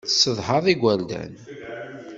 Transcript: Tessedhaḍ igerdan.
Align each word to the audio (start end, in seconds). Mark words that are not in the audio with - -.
Tessedhaḍ 0.07 0.65
igerdan. 0.73 1.31